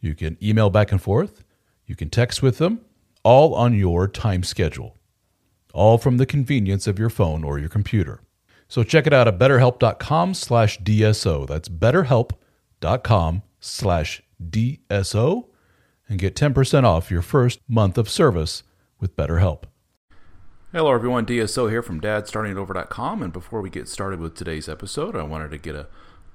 [0.00, 1.44] You can email back and forth.
[1.86, 2.80] You can text with them,
[3.22, 4.96] all on your time schedule,
[5.72, 8.20] all from the convenience of your phone or your computer.
[8.68, 11.46] So check it out at betterhelp.com slash DSO.
[11.46, 15.44] That's betterhelp.com slash DSO
[16.08, 18.62] and get 10% off your first month of service
[19.00, 19.64] with BetterHelp.
[20.72, 21.26] Hello, everyone.
[21.26, 23.22] DSO here from dadstartingover.com.
[23.22, 25.86] And before we get started with today's episode, I wanted to get a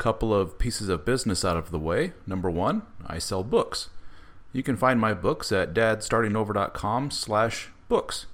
[0.01, 2.13] couple of pieces of business out of the way.
[2.25, 3.91] Number one, I sell books.
[4.51, 8.25] You can find my books at dadstartingover.com slash books.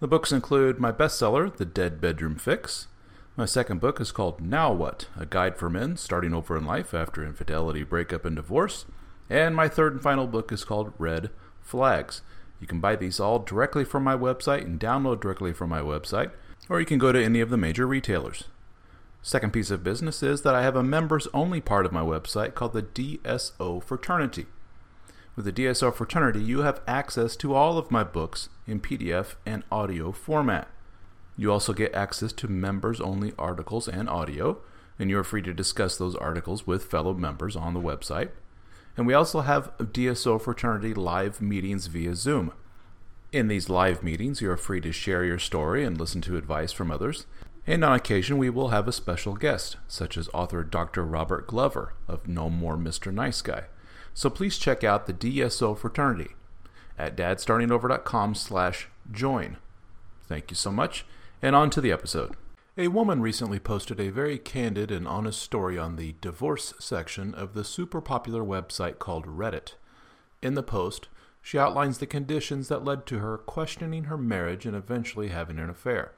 [0.00, 2.88] The books include my bestseller, The Dead Bedroom Fix.
[3.34, 5.08] My second book is called Now What?
[5.18, 8.84] A Guide for Men Starting Over in Life After Infidelity, Breakup, and Divorce.
[9.30, 11.30] And my third and final book is called Red
[11.62, 12.20] Flags.
[12.60, 16.32] You can buy these all directly from my website and download directly from my website,
[16.68, 18.44] or you can go to any of the major retailers.
[19.26, 22.54] Second piece of business is that I have a members only part of my website
[22.54, 24.46] called the DSO Fraternity.
[25.34, 29.64] With the DSO Fraternity, you have access to all of my books in PDF and
[29.68, 30.68] audio format.
[31.36, 34.58] You also get access to members only articles and audio,
[34.96, 38.28] and you are free to discuss those articles with fellow members on the website.
[38.96, 42.52] And we also have DSO Fraternity live meetings via Zoom.
[43.32, 46.70] In these live meetings, you are free to share your story and listen to advice
[46.70, 47.26] from others.
[47.66, 51.04] And on occasion, we will have a special guest, such as author Dr.
[51.04, 53.12] Robert Glover of No More Mr.
[53.12, 53.64] Nice Guy.
[54.14, 56.30] So please check out the DSO fraternity
[56.96, 59.56] at dadstartingover.com slash join.
[60.28, 61.04] Thank you so much,
[61.42, 62.34] and on to the episode.
[62.78, 67.54] A woman recently posted a very candid and honest story on the divorce section of
[67.54, 69.74] the super popular website called Reddit.
[70.42, 71.08] In the post,
[71.42, 75.70] she outlines the conditions that led to her questioning her marriage and eventually having an
[75.70, 76.12] affair.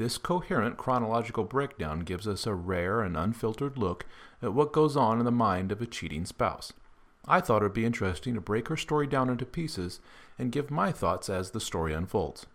[0.00, 4.06] This coherent chronological breakdown gives us a rare and unfiltered look
[4.40, 6.72] at what goes on in the mind of a cheating spouse.
[7.28, 10.00] I thought it would be interesting to break her story down into pieces
[10.38, 12.46] and give my thoughts as the story unfolds.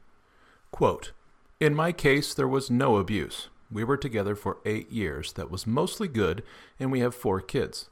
[0.71, 1.11] Quote,
[1.59, 3.49] In my case, there was no abuse.
[3.71, 5.33] We were together for eight years.
[5.33, 6.41] That was mostly good,
[6.79, 7.91] and we have four kids.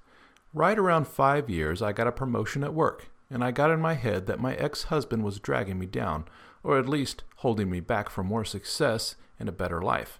[0.52, 3.94] Right around five years, I got a promotion at work, and I got in my
[3.94, 6.26] head that my ex husband was dragging me down,
[6.64, 10.20] or at least holding me back for more success and a better life.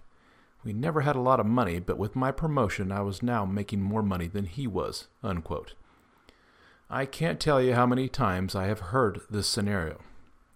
[0.64, 3.82] We never had a lot of money, but with my promotion, I was now making
[3.82, 5.08] more money than he was.
[5.22, 5.74] Unquote.
[6.88, 10.00] I can't tell you how many times I have heard this scenario.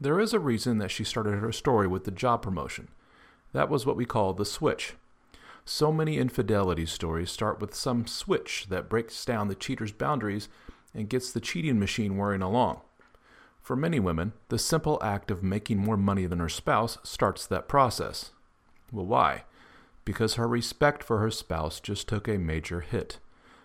[0.01, 2.89] There is a reason that she started her story with the job promotion.
[3.53, 4.95] That was what we call the switch.
[5.65, 10.49] So many infidelity stories start with some switch that breaks down the cheater's boundaries
[10.95, 12.81] and gets the cheating machine whirring along.
[13.69, 17.69] For many women, the simple act of making more money than her spouse starts that
[17.69, 18.31] process.
[18.91, 19.45] Well, why?
[20.07, 23.19] Because her respect for her spouse just took a major hit.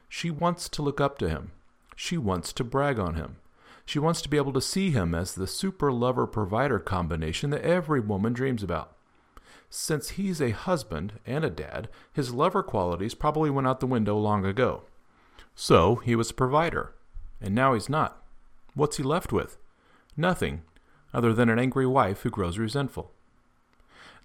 [0.09, 1.51] She wants to look up to him.
[1.95, 3.37] She wants to brag on him.
[3.85, 7.61] She wants to be able to see him as the super lover provider combination that
[7.61, 8.97] every woman dreams about.
[9.69, 14.17] Since he's a husband and a dad, his lover qualities probably went out the window
[14.17, 14.83] long ago.
[15.55, 16.93] So he was a provider,
[17.39, 18.21] and now he's not.
[18.73, 19.57] What's he left with?
[20.15, 20.61] Nothing,
[21.13, 23.11] other than an angry wife who grows resentful.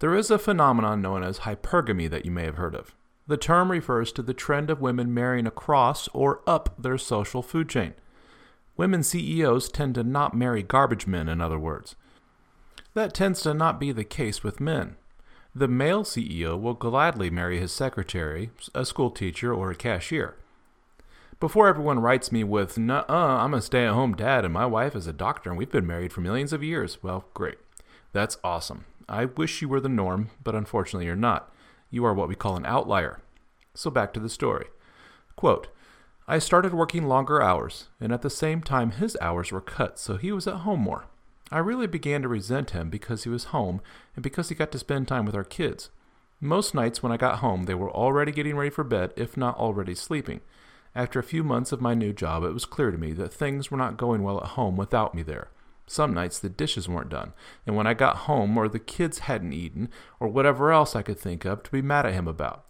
[0.00, 2.94] There is a phenomenon known as hypergamy that you may have heard of.
[3.26, 7.68] The term refers to the trend of women marrying across or up their social food
[7.68, 7.94] chain.
[8.76, 11.96] Women CEOs tend to not marry garbage men, in other words.
[12.94, 14.96] That tends to not be the case with men.
[15.54, 20.36] The male CEO will gladly marry his secretary, a school teacher, or a cashier.
[21.40, 24.96] Before everyone writes me with, uh, I'm a stay at home dad and my wife
[24.96, 27.58] is a doctor and we've been married for millions of years, well, great.
[28.12, 28.86] That's awesome.
[29.08, 31.54] I wish you were the norm, but unfortunately you're not.
[31.90, 33.20] You are what we call an outlier.
[33.72, 34.66] So back to the story.
[35.36, 35.68] Quote,
[36.26, 40.16] I started working longer hours, and at the same time his hours were cut, so
[40.16, 41.04] he was at home more.
[41.52, 43.80] I really began to resent him because he was home
[44.16, 45.90] and because he got to spend time with our kids.
[46.40, 49.56] Most nights when I got home, they were already getting ready for bed, if not
[49.56, 50.40] already sleeping.
[50.94, 53.70] After a few months of my new job, it was clear to me that things
[53.70, 55.48] were not going well at home without me there.
[55.86, 57.32] Some nights the dishes weren't done,
[57.66, 59.88] and when I got home, or the kids hadn't eaten,
[60.20, 62.64] or whatever else I could think of to be mad at him about.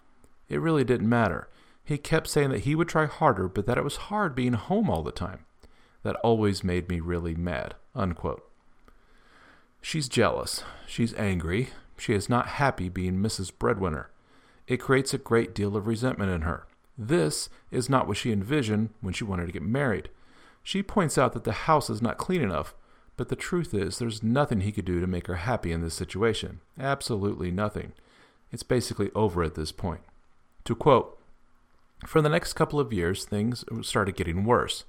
[0.49, 1.49] It really didn't matter.
[1.85, 4.89] He kept saying that he would try harder, but that it was hard being home
[4.89, 5.47] all the time.
[6.05, 7.75] That always made me really mad.
[7.95, 8.49] Unquote.
[9.81, 10.63] She's jealous.
[10.87, 11.71] She's angry.
[11.97, 13.51] She is not happy being Mrs.
[13.59, 14.11] Breadwinner.
[14.69, 16.68] It creates a great deal of resentment in her.
[16.99, 20.11] This is not what she envisioned when she wanted to get married.
[20.65, 22.75] She points out that the house is not clean enough,
[23.17, 25.95] but the truth is there's nothing he could do to make her happy in this
[25.95, 26.61] situation.
[26.79, 27.93] Absolutely nothing.
[28.51, 30.01] It's basically over at this point.
[30.65, 31.19] To quote,
[32.07, 34.85] for the next couple of years, things started getting worse.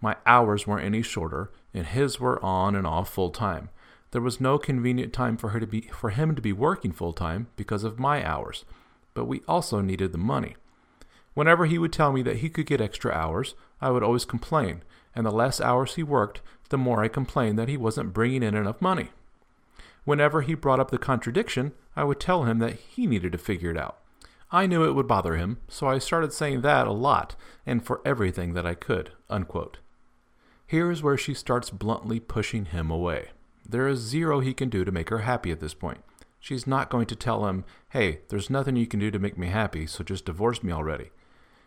[0.00, 3.70] My hours weren't any shorter, and his were on and off full time.
[4.10, 7.14] There was no convenient time for her to be for him to be working full
[7.14, 8.64] time because of my hours,
[9.14, 10.56] but we also needed the money.
[11.34, 14.82] Whenever he would tell me that he could get extra hours, I would always complain,
[15.14, 18.54] and the less hours he worked, the more I complained that he wasn't bringing in
[18.54, 19.10] enough money.
[20.04, 23.70] Whenever he brought up the contradiction, I would tell him that he needed to figure
[23.70, 23.98] it out.
[24.50, 28.02] I knew it would bother him, so I started saying that a lot and for
[28.04, 29.10] everything that I could.
[29.30, 29.78] Unquote.
[30.66, 33.28] Here is where she starts bluntly pushing him away.
[33.66, 36.02] There is zero he can do to make her happy at this point.
[36.40, 39.46] She's not going to tell him, hey, there's nothing you can do to make me
[39.46, 41.10] happy, so just divorce me already.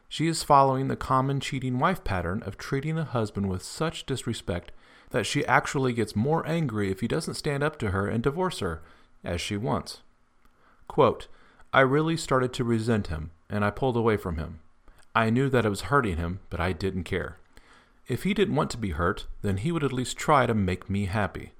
[0.07, 4.72] She is following the common cheating wife pattern of treating a husband with such disrespect
[5.10, 8.60] that she actually gets more angry if he doesn't stand up to her and divorce
[8.60, 8.81] her,
[9.24, 10.02] as she wants.
[10.88, 11.28] Quote,
[11.74, 14.60] I really started to resent him, and I pulled away from him.
[15.13, 17.38] I knew that it was hurting him, but I didn't care.
[18.08, 20.90] If he didn't want to be hurt, then he would at least try to make
[20.90, 21.54] me happy.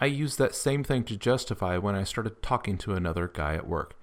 [0.00, 3.66] I used that same thing to justify when I started talking to another guy at
[3.66, 3.97] work.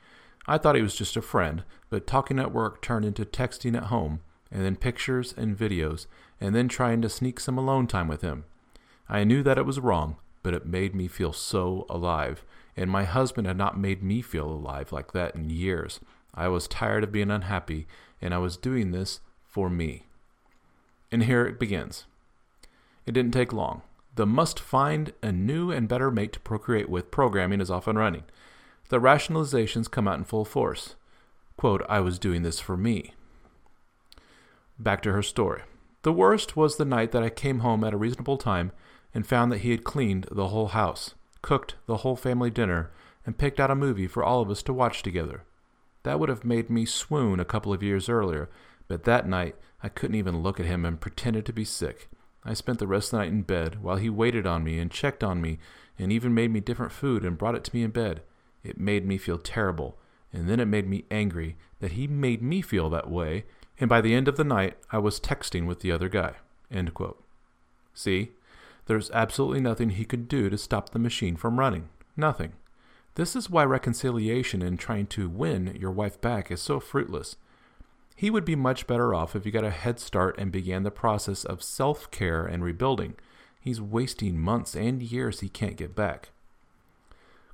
[0.47, 3.85] I thought he was just a friend, but talking at work turned into texting at
[3.85, 4.21] home,
[4.51, 6.05] and then pictures and videos,
[6.39, 8.45] and then trying to sneak some alone time with him.
[9.09, 12.43] I knew that it was wrong, but it made me feel so alive,
[12.77, 15.99] and my husband had not made me feel alive like that in years.
[16.33, 17.87] I was tired of being unhappy,
[18.21, 20.05] and I was doing this for me.
[21.11, 22.05] And here it begins.
[23.05, 23.81] It didn't take long.
[24.15, 27.97] The must find a new and better mate to procreate with programming is off and
[27.97, 28.23] running.
[28.89, 30.95] The rationalizations come out in full force.
[31.57, 33.13] Quote, I was doing this for me.
[34.77, 35.63] Back to her story.
[36.03, 38.71] The worst was the night that I came home at a reasonable time
[39.13, 42.91] and found that he had cleaned the whole house, cooked the whole family dinner,
[43.25, 45.43] and picked out a movie for all of us to watch together.
[46.03, 48.49] That would have made me swoon a couple of years earlier,
[48.87, 52.09] but that night I couldn't even look at him and pretended to be sick.
[52.43, 54.91] I spent the rest of the night in bed while he waited on me and
[54.91, 55.57] checked on me
[55.97, 58.21] and even made me different food and brought it to me in bed.
[58.65, 59.97] It made me feel terrible,
[60.33, 63.45] and then it made me angry that he made me feel that way,
[63.79, 66.33] and by the end of the night I was texting with the other guy.
[67.93, 68.31] See?
[68.87, 71.89] There's absolutely nothing he could do to stop the machine from running.
[72.17, 72.53] Nothing.
[73.15, 77.37] This is why reconciliation and trying to win your wife back is so fruitless.
[78.15, 80.91] He would be much better off if he got a head start and began the
[80.91, 83.15] process of self care and rebuilding.
[83.59, 86.29] He's wasting months and years he can't get back.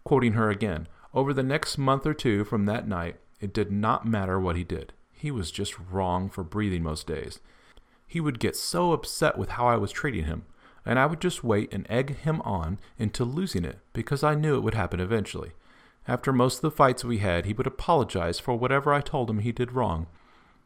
[0.04, 4.06] Quoting her again, over the next month or two from that night, it did not
[4.06, 4.94] matter what he did.
[5.14, 7.40] He was just wrong for breathing most days.
[8.08, 10.46] He would get so upset with how I was treating him,
[10.86, 14.56] and I would just wait and egg him on into losing it because I knew
[14.56, 15.52] it would happen eventually.
[16.08, 19.40] After most of the fights we had, he would apologize for whatever I told him
[19.40, 20.08] he did wrong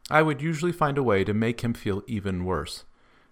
[0.10, 2.84] I would usually find a way to make him feel even worse.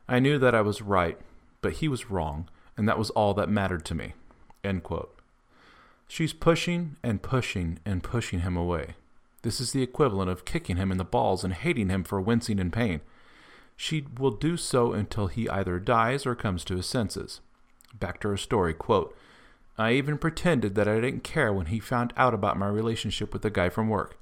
[0.08, 1.20] I knew that I was right,
[1.62, 4.14] but he was wrong, and that was all that mattered to me.
[6.08, 8.96] She's pushing and pushing and pushing him away.
[9.42, 12.60] This is the equivalent of kicking him in the balls and hating him for wincing
[12.60, 13.02] in pain.
[13.76, 17.42] She will do so until he either dies or comes to his senses.
[18.00, 19.16] Back to her story, quote,
[19.78, 23.42] I even pretended that I didn't care when he found out about my relationship with
[23.42, 24.20] the guy from work.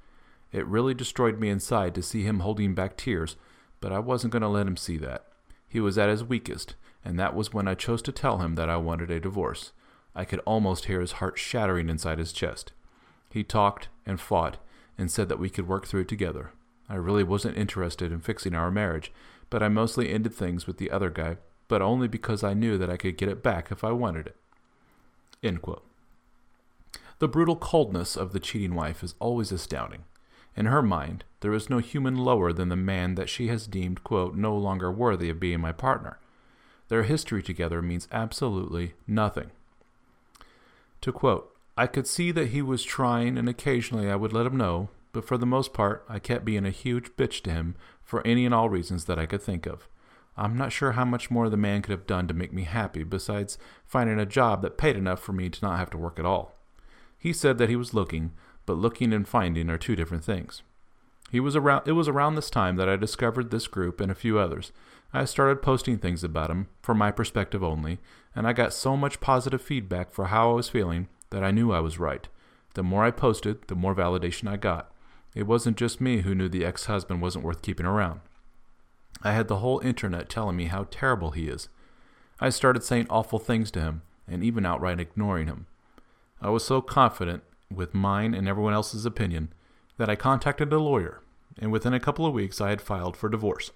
[0.51, 3.35] It really destroyed me inside to see him holding back tears,
[3.81, 5.27] but I wasn't going to let him see that.
[5.67, 8.69] He was at his weakest, and that was when I chose to tell him that
[8.69, 9.71] I wanted a divorce.
[10.15, 12.73] I could almost hear his heart shattering inside his chest.
[13.29, 14.57] He talked and fought
[14.97, 16.51] and said that we could work through it together.
[16.89, 19.11] I really wasn't interested in fixing our marriage,
[19.49, 21.37] but I mostly ended things with the other guy,
[21.67, 24.35] but only because I knew that I could get it back if I wanted it.
[27.19, 30.03] The brutal coldness of the cheating wife is always astounding.
[30.55, 34.03] In her mind, there is no human lower than the man that she has deemed,
[34.03, 36.19] quote, no longer worthy of being my partner.
[36.89, 39.51] Their history together means absolutely nothing.
[41.01, 44.57] To quote, I could see that he was trying, and occasionally I would let him
[44.57, 48.25] know, but for the most part, I kept being a huge bitch to him for
[48.25, 49.87] any and all reasons that I could think of.
[50.37, 53.03] I'm not sure how much more the man could have done to make me happy
[53.03, 56.25] besides finding a job that paid enough for me to not have to work at
[56.25, 56.55] all.
[57.17, 58.31] He said that he was looking,
[58.65, 60.61] but looking and finding are two different things.
[61.31, 64.15] He was around it was around this time that I discovered this group and a
[64.15, 64.71] few others.
[65.13, 67.99] I started posting things about him from my perspective only,
[68.33, 71.71] and I got so much positive feedback for how I was feeling that I knew
[71.71, 72.27] I was right.
[72.75, 74.91] The more I posted, the more validation I got.
[75.35, 78.21] It wasn't just me who knew the ex-husband wasn't worth keeping around.
[79.21, 81.67] I had the whole internet telling me how terrible he is.
[82.39, 85.67] I started saying awful things to him, and even outright ignoring him.
[86.41, 89.53] I was so confident with mine and everyone else's opinion
[89.97, 91.21] that I contacted a lawyer,
[91.59, 93.71] and within a couple of weeks I had filed for divorce.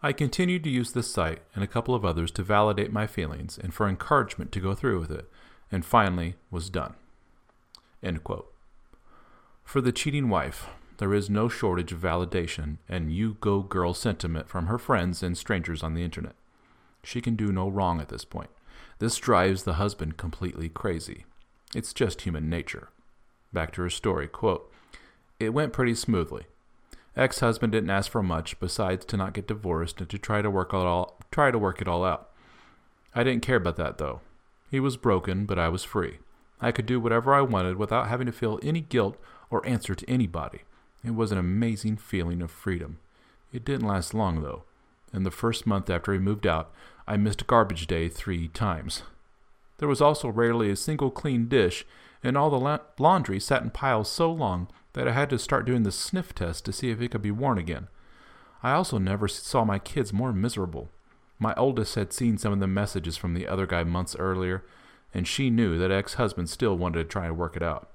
[0.00, 3.58] I continued to use this site and a couple of others to validate my feelings
[3.58, 5.28] and for encouragement to go through with it,
[5.72, 6.94] and finally was done.
[9.64, 10.66] For the cheating wife,
[10.98, 15.36] there is no shortage of validation and you go girl sentiment from her friends and
[15.36, 16.36] strangers on the internet.
[17.02, 18.50] She can do no wrong at this point.
[18.98, 21.24] This drives the husband completely crazy.
[21.74, 22.88] It's just human nature.
[23.52, 24.72] Back to her story, quote,
[25.38, 26.44] it went pretty smoothly.
[27.18, 30.72] Ex-husband didn't ask for much besides to not get divorced and to try to work
[30.72, 32.30] it all try to work it all out.
[33.12, 34.20] I didn't care about that though.
[34.70, 36.18] He was broken, but I was free.
[36.60, 39.16] I could do whatever I wanted without having to feel any guilt
[39.50, 40.60] or answer to anybody.
[41.04, 42.98] It was an amazing feeling of freedom.
[43.52, 44.62] It didn't last long though.
[45.12, 46.70] In the first month after he moved out,
[47.08, 49.02] I missed garbage day three times.
[49.78, 51.84] There was also rarely a single clean dish,
[52.22, 55.66] and all the la- laundry sat in piles so long that I had to start
[55.66, 57.88] doing the sniff test to see if it could be worn again.
[58.62, 60.90] I also never saw my kids more miserable.
[61.38, 64.64] My oldest had seen some of the messages from the other guy months earlier,
[65.14, 67.90] and she knew that ex husband still wanted to try and work it out.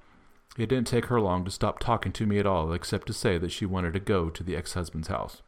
[0.57, 3.38] It didn't take her long to stop talking to me at all, except to say
[3.38, 5.41] that she wanted to go to the ex husband's house.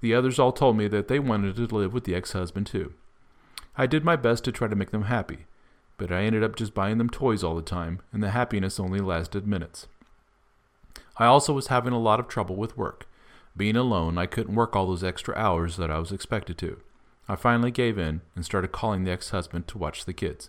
[0.00, 2.94] The others all told me that they wanted to live with the ex husband too.
[3.76, 5.46] I did my best to try to make them happy,
[5.96, 9.00] but I ended up just buying them toys all the time, and the happiness only
[9.00, 9.86] lasted minutes.
[11.20, 13.06] I also was having a lot of trouble with work.
[13.54, 16.80] Being alone, I couldn't work all those extra hours that I was expected to.
[17.28, 20.48] I finally gave in and started calling the ex husband to watch the kids.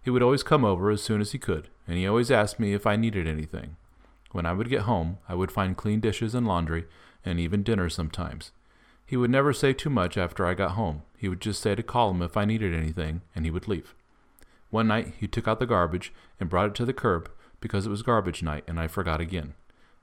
[0.00, 2.74] He would always come over as soon as he could, and he always asked me
[2.74, 3.74] if I needed anything.
[4.30, 6.84] When I would get home, I would find clean dishes and laundry,
[7.24, 8.52] and even dinner sometimes.
[9.04, 11.02] He would never say too much after I got home.
[11.18, 13.96] He would just say to call him if I needed anything, and he would leave.
[14.70, 17.28] One night he took out the garbage and brought it to the curb
[17.60, 19.54] because it was garbage night and I forgot again.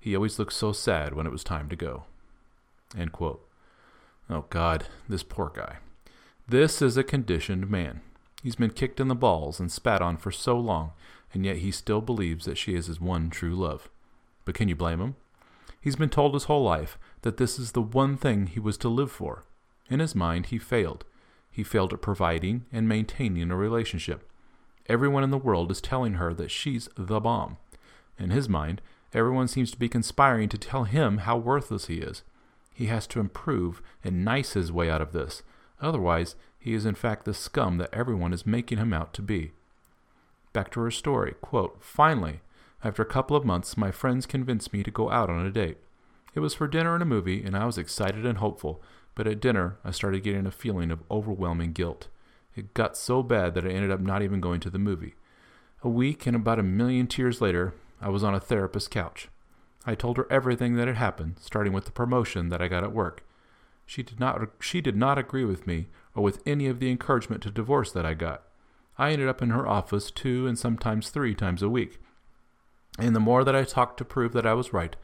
[0.02, 2.06] He always looked so sad when it was time to go.
[4.30, 5.78] Oh, God, this poor guy.
[6.48, 8.02] This is a conditioned man.
[8.44, 10.92] He's been kicked in the balls and spat on for so long,
[11.34, 13.90] and yet he still believes that she is his one true love.
[14.44, 15.16] But can you blame him?
[15.80, 18.90] He's been told his whole life that this is the one thing he was to
[18.90, 19.44] live for.
[19.90, 21.06] In his mind, he failed.
[21.52, 24.28] He failed at providing and maintaining a relationship.
[24.88, 27.58] Everyone in the world is telling her that she's the bomb.
[28.18, 28.82] In his mind,
[29.14, 32.24] Everyone seems to be conspiring to tell him how worthless he is.
[32.74, 35.44] He has to improve and nice his way out of this.
[35.82, 39.52] Otherwise, he is in fact the scum that everyone is making him out to be.
[40.54, 41.36] Back to her story.
[41.42, 42.42] Quote, Finally,
[42.84, 45.78] after a couple of months, my friends convinced me to go out on a date.
[46.34, 48.82] It was for dinner and a movie, and I was excited and hopeful,
[49.16, 52.08] but at dinner, I started getting a feeling of overwhelming guilt.
[52.56, 55.16] It got so bad that I ended up not even going to the movie.
[55.84, 59.30] A week and about a million tears later, I was on a therapist's couch.
[59.86, 62.94] I told her everything that had happened, starting with the promotion that I got at
[62.94, 63.24] work.
[63.86, 67.44] She did not she did not agree with me or with any of the encouragement
[67.44, 68.44] to divorce that I got.
[68.98, 72.00] I ended up in her office two and sometimes three times a week.
[73.00, 74.96] And the more that I talked to prove that I was right,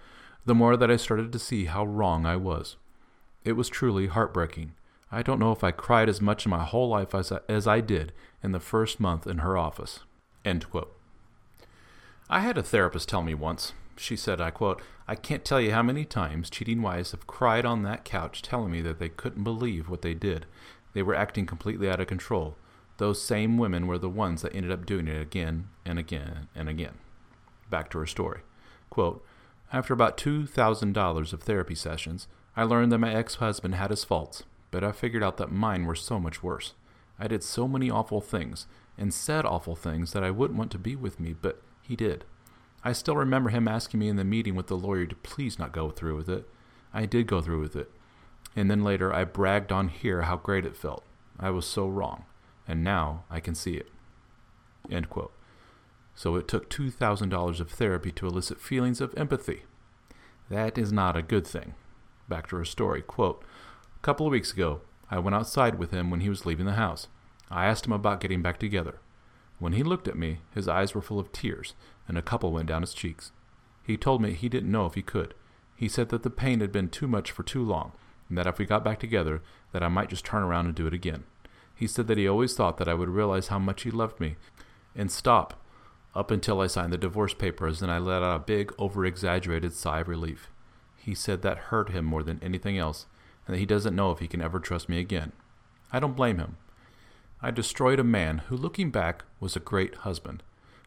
[0.46, 2.78] the more that I started to see how wrong I was.
[3.44, 4.74] It was truly heartbreaking.
[5.12, 7.66] I don't know if I cried as much in my whole life as I, as
[7.66, 8.12] I did
[8.44, 10.02] in the first month in her office.
[10.44, 10.97] End quote.
[12.30, 15.72] I had a therapist tell me once, she said, I quote, I can't tell you
[15.72, 19.44] how many times cheating wives have cried on that couch telling me that they couldn't
[19.44, 20.46] believe what they did.
[20.94, 22.58] They were acting completely out of control.
[22.98, 26.68] Those same women were the ones that ended up doing it again and again and
[26.68, 26.96] again.
[27.70, 28.42] Back to her story.
[28.90, 29.24] Quote,
[29.72, 34.44] After about $2,000 of therapy sessions, I learned that my ex husband had his faults,
[34.72, 36.74] but I figured out that mine were so much worse.
[37.20, 38.68] I did so many awful things
[38.98, 42.26] and said awful things that I wouldn't want to be with me, but he did.
[42.84, 45.72] I still remember him asking me in the meeting with the lawyer to please not
[45.72, 46.48] go through with it.
[46.94, 47.92] I did go through with it.
[48.56, 51.04] And then later I bragged on here how great it felt.
[51.40, 52.26] I was so wrong.
[52.68, 53.90] And now I can see it.
[54.92, 55.34] End quote.
[56.16, 59.64] So it took $2,000 of therapy to elicit feelings of empathy.
[60.50, 61.76] That is not a good thing.
[62.28, 63.02] Back to her story.
[63.02, 63.44] Quote,
[63.96, 66.74] a couple of weeks ago, I went outside with him when he was leaving the
[66.74, 67.08] house.
[67.50, 69.00] I asked him about getting back together.
[69.60, 71.74] When he looked at me, his eyes were full of tears,
[72.08, 73.32] and a couple went down his cheeks.
[73.84, 75.34] He told me he didn't know if he could.
[75.76, 77.94] He said that the pain had been too much for too long,
[78.30, 80.88] and that if we got back together, that I might just turn around and do
[80.88, 81.24] it again.
[81.74, 84.36] He said that he always thought that I would realize how much he loved me
[84.96, 85.64] and stop
[86.16, 89.74] up until I signed the divorce papers, and I let out a big, over exaggerated
[89.74, 90.50] sigh of relief.
[90.98, 93.06] He said that hurt him more than anything else,
[93.46, 95.32] and that he doesn't know if he can ever trust me again.
[95.94, 96.58] I don't blame him.
[97.40, 100.42] I destroyed a man who, looking back, was a great husband.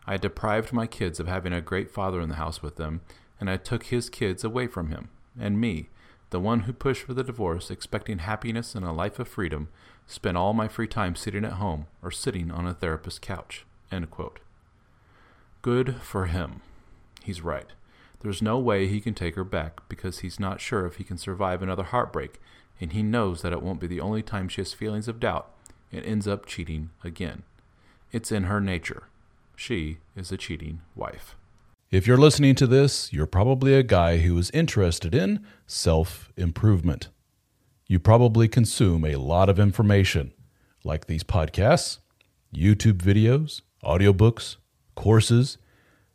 [0.04, 3.02] I deprived my kids of having a great father in the house with them,
[3.38, 5.10] and I took his kids away from him.
[5.38, 5.90] And me,
[6.30, 9.68] the one who pushed for the divorce, expecting happiness and a life of freedom,
[10.08, 13.64] spent all my free time sitting at home or sitting on a therapist's couch.
[15.62, 16.62] Good for him.
[17.22, 17.68] He's right.
[18.20, 21.16] There's no way he can take her back because he's not sure if he can
[21.16, 22.40] survive another heartbreak,
[22.80, 25.54] and he knows that it won't be the only time she has feelings of doubt
[25.92, 27.42] and ends up cheating again.
[28.12, 29.04] It's in her nature.
[29.56, 31.36] She is a cheating wife.
[31.90, 37.08] If you're listening to this, you're probably a guy who is interested in self improvement.
[37.86, 40.32] You probably consume a lot of information,
[40.84, 41.98] like these podcasts,
[42.54, 44.56] YouTube videos, audiobooks,
[44.94, 45.58] courses,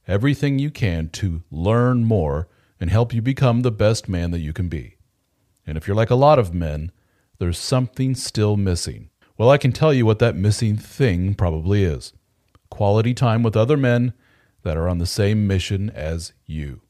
[0.07, 2.47] everything you can to learn more
[2.79, 4.95] and help you become the best man that you can be.
[5.67, 6.91] And if you're like a lot of men,
[7.39, 9.09] there's something still missing.
[9.37, 12.13] Well, I can tell you what that missing thing probably is
[12.69, 14.13] quality time with other men
[14.63, 16.81] that are on the same mission as you.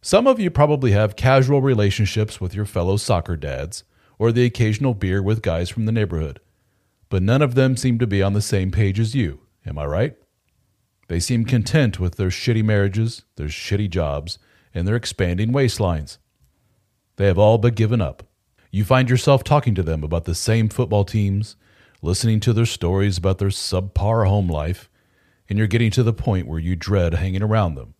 [0.00, 3.84] Some of you probably have casual relationships with your fellow soccer dads
[4.18, 6.40] or the occasional beer with guys from the neighborhood,
[7.08, 9.40] but none of them seem to be on the same page as you.
[9.66, 10.16] Am I right?
[11.08, 14.38] They seem content with their shitty marriages, their shitty jobs,
[14.74, 16.18] and their expanding waistlines.
[17.16, 18.22] They have all but given up.
[18.70, 21.56] You find yourself talking to them about the same football teams,
[22.02, 24.90] listening to their stories about their subpar home life,
[25.48, 27.94] and you're getting to the point where you dread hanging around them.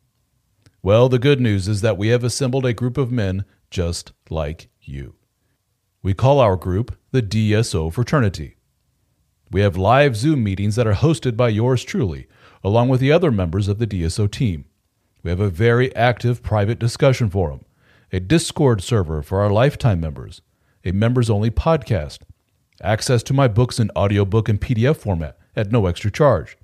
[0.83, 4.68] Well, the good news is that we have assembled a group of men just like
[4.81, 5.14] you.
[6.02, 8.57] We call our group the DSO Fraternity.
[9.50, 12.26] We have live Zoom meetings that are hosted by yours truly,
[12.62, 14.66] along with the other members of the DSO team.
[15.22, 17.64] We have a very active private discussion forum,
[18.12, 20.40] a Discord server for our lifetime members,
[20.87, 22.20] a members only podcast,
[22.83, 26.57] access to my books in audiobook and PDF format at no extra charge,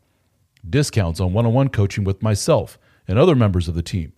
[0.69, 4.13] discounts on one on one coaching with myself and other members of the team,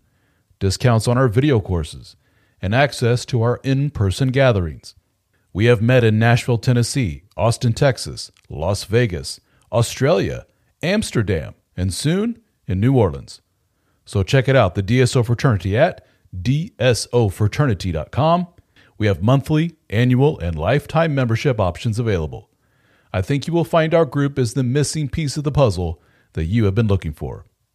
[0.59, 2.17] discounts on our video courses,
[2.61, 4.95] and access to our in person gatherings.
[5.53, 9.41] We have met in Nashville, Tennessee, Austin, Texas, Las Vegas,
[9.73, 10.47] Australia,
[10.83, 13.41] Amsterdam, and soon in New Orleans.
[14.05, 16.05] So check it out, the DSO Fraternity at
[16.37, 18.49] dsofraternity.com.
[19.05, 22.49] We have monthly, annual, and lifetime membership options available.
[23.13, 26.01] I think you will find our group is the missing piece of the puzzle
[26.33, 27.45] that you have been looking for.